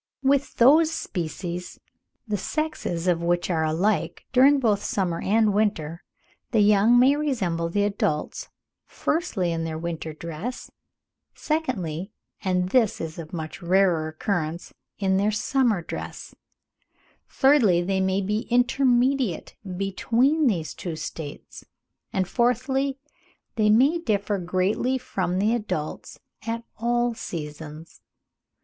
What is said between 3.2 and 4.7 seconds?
which are alike during